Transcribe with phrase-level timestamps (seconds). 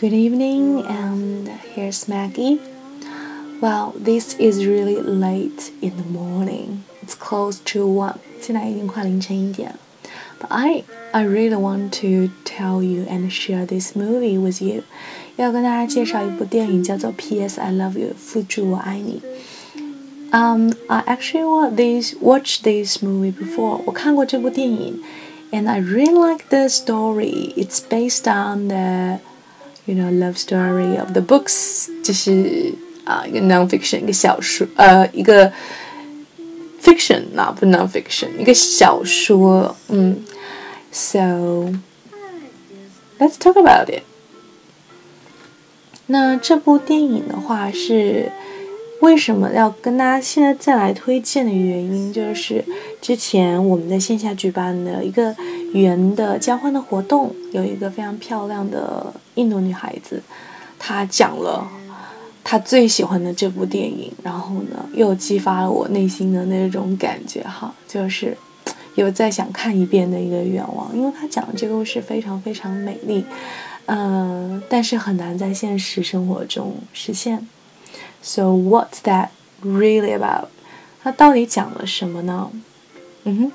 [0.00, 2.60] Good evening, and here's Maggie.
[3.60, 6.84] Well, this is really late in the morning.
[7.02, 8.18] It's close to one.
[8.40, 9.74] 现在已经快凌晨一点。
[10.38, 14.82] But I I really want to tell you and share this movie with you.
[15.36, 17.58] 要跟大家介绍一部电影，叫做《P.S.
[17.58, 19.22] I Love You》，附注我爱你。
[20.32, 23.80] Um, I actually watched this watched this movie before.
[23.86, 25.00] 我看过这部电影，
[25.52, 27.54] and I really like the story.
[27.54, 29.20] It's based on the
[29.86, 32.74] you know love story of the books，就是
[33.04, 35.52] 啊一个 nonfiction 一个小说，呃一个
[36.82, 40.24] fiction 那不 nonfiction 一个小说，嗯，
[40.92, 41.18] so
[43.18, 44.02] let's talk about it。
[46.08, 48.30] 那这部电影的话是
[49.00, 52.64] 为什么要跟大家现在再来推荐的原因，就是
[53.00, 55.34] 之前我们在线下举办的一个
[55.72, 60.21] 语言的交换的活动，有一个非常漂亮的 印度女孩子，
[60.79, 61.67] 她讲了
[62.43, 68.37] 她最喜欢的这部电影，然后呢又激发了我内心的那种感觉哈，就是
[68.95, 73.23] 有再想看一遍的一个愿望，因为她讲的这个故事非常非常美丽，
[73.85, 77.47] 嗯，但是很难在现实生活中实现。
[78.21, 79.29] So what's that
[79.63, 80.47] really about？
[81.03, 82.51] 它到底讲了什么呢？
[83.23, 83.51] 嗯哼，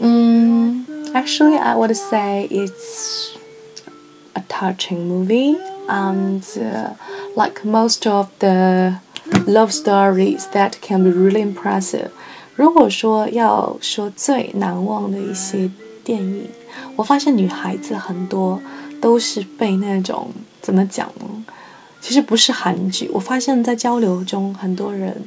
[0.00, 3.32] 嗯，actually I would say it's
[4.60, 5.56] touching movie
[5.88, 6.42] and
[7.34, 9.00] like most of the
[9.46, 12.10] love stories that can be really impressive。
[12.54, 15.70] 如果说要说最难忘的一些
[16.04, 16.50] 电影，
[16.96, 18.60] 我发现女孩子很多
[19.00, 20.28] 都是被那种
[20.60, 21.44] 怎么讲呢？
[22.02, 25.24] 其实不是韩剧，我发现，在交流中，很多人，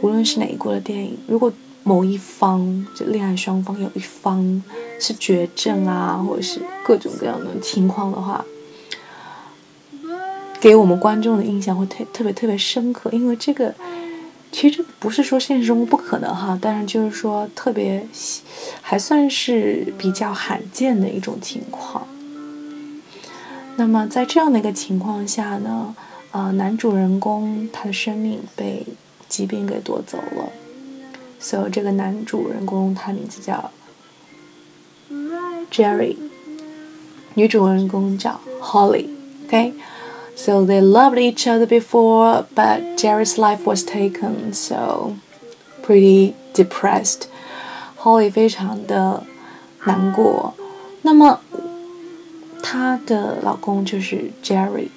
[0.00, 4.62] 无论是哪一国的电影，如果某一方就恋爱双方有一方
[5.00, 8.44] 是绝症啊，或者是各种各样的情况的话，
[10.60, 13.10] 给我们观众的印象会特特别特别深刻。
[13.12, 13.74] 因为这个，
[14.50, 18.06] 其实不是说现实中不可能哈，但是就是说特别
[18.82, 22.06] 还算是比较罕见的一种情况。
[23.76, 25.94] 那么在这样的一个情况下呢？
[26.30, 28.84] 呃，男主人公他的生命被
[29.30, 30.50] 疾病给夺走了，
[31.40, 33.70] 所以这个男主人公他名字叫
[35.72, 36.16] Jerry，
[37.32, 39.06] 女主人公叫 Holly。
[40.38, 45.16] So they loved each other before, but Jerry's life was taken, so
[45.82, 47.22] pretty depressed.
[47.96, 49.24] Holly 非常的
[49.84, 50.54] 难过。
[51.02, 51.40] 那么
[52.62, 54.90] 她的老公就是 Jerry。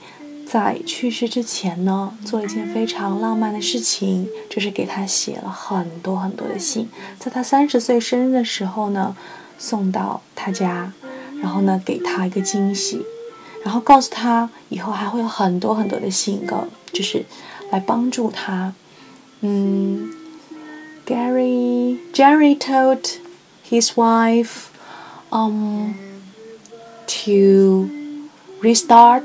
[0.46, 9.16] 在去世之前呢，做了一件非常浪漫的事情，就是给他写了很多很多的信，在他三十岁生日的时候呢，
[9.58, 10.92] 送到他家，
[11.42, 13.02] 然后呢给他一个惊喜，
[13.64, 17.24] 然后告诉他以后还会有很多很多的信稿，就是
[17.70, 18.74] 来帮助他。
[19.42, 20.12] 嗯
[21.06, 23.18] ，Gary Gerry told
[23.70, 24.70] his wife,
[25.30, 25.94] um,
[27.08, 27.90] to
[28.62, 29.24] restart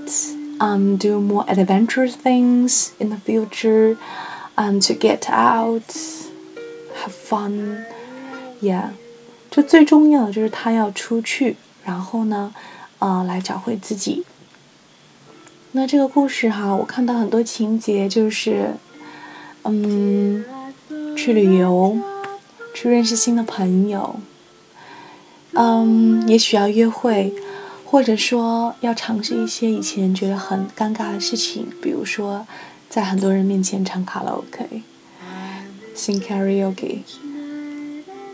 [0.58, 3.96] and do more adventurous things in the future,
[4.56, 5.82] and to get out,
[6.94, 7.84] have fun,
[8.62, 8.90] yeah。
[9.50, 12.54] 这最重要的就是他要出去，然后呢？
[12.98, 14.24] 呃，来找回自己。
[15.72, 18.74] 那这个故事哈，我看到很多情节，就是，
[19.64, 20.44] 嗯，
[21.16, 21.98] 去旅游，
[22.74, 24.16] 去认识新的朋友，
[25.52, 27.34] 嗯，也许要约会。
[27.88, 32.44] 或者说要尝试一些以前觉得很尴尬的事情，比如说
[32.90, 37.02] 在很多人面前唱卡拉 OK，sing karaoke。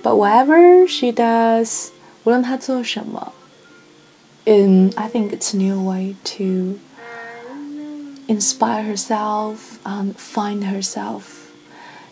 [0.03, 1.89] But whatever she does，
[2.25, 3.35] 无论她做什么，
[4.46, 6.78] 嗯，I think it's a new way to
[8.28, 11.22] inspire herself and find herself，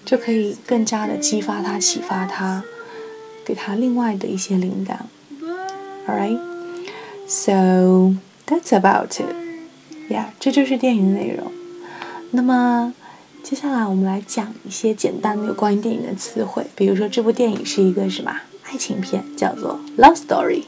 [0.03, 2.63] 就可以更加的激发她、启发她，
[3.45, 5.07] 给她另外的一些灵感。
[6.07, 9.33] Alright。So that's about it.
[10.09, 11.51] Yeah，这就是电影的内容。
[12.31, 12.93] 那么
[13.41, 16.67] 接下来我们来讲一些简单的有关于电影的词汇。
[16.75, 20.63] 比如说，这部电影是一个什么爱情片，叫做 love story。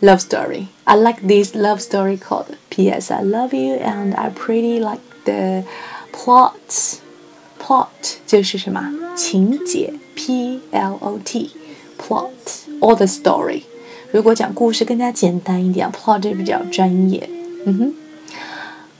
[0.00, 0.68] Love story.
[0.84, 3.10] I like this love story called P.S.
[3.10, 5.64] I love you and I pretty like the
[6.12, 7.00] plot.
[7.58, 11.50] Plot 就是什么情节，P L O T
[11.98, 12.28] plot
[12.80, 13.62] or the story。
[14.12, 17.28] 如果讲故事更加简单一点，plot 就比较专业。
[17.64, 17.94] 嗯哼，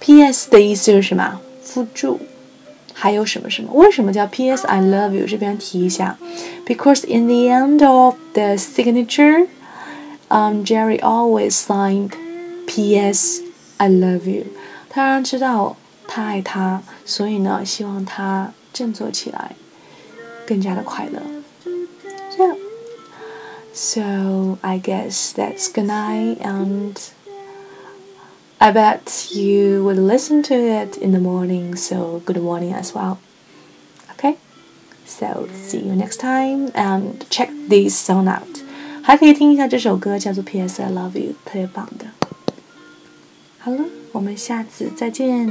[0.01, 0.51] P.S.
[0.51, 1.39] 的意思是什么？
[1.63, 2.19] 附注，
[2.95, 3.71] 还有什么什么？
[3.75, 4.67] 为什么叫 P.S.
[4.67, 5.27] I love you？
[5.27, 6.19] 这边提一下，
[6.67, 9.47] because in the end of the signature,
[10.32, 12.16] um, Gerry always signed
[12.66, 13.42] P.S.
[13.78, 14.46] I love you.
[14.46, 14.46] you。
[14.90, 19.56] 他让知道他爱他，所以呢，希望他振作起来，
[20.48, 21.22] 更加的快乐。
[22.38, 22.58] Yeah.
[23.74, 26.98] So I guess that's good night, and
[28.58, 31.76] I bet you would listen to it in the morning.
[31.78, 33.18] So good morning as well.
[34.18, 34.36] Okay.
[35.06, 38.51] So see you next time, and check this song out.
[39.04, 40.82] 还可以听一下这首歌，叫做《P.S.
[40.82, 42.06] I Love You》，特别棒的。
[43.60, 45.50] 好了，我们下次再见。